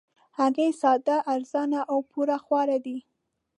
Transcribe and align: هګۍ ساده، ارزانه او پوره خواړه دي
هګۍ 0.37 0.71
ساده، 0.81 1.17
ارزانه 1.33 1.79
او 1.91 1.97
پوره 2.11 2.37
خواړه 2.45 2.77
دي 2.85 2.97